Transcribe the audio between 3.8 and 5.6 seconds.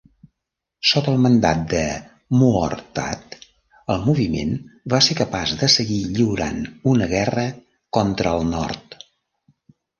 el moviment va ser capaç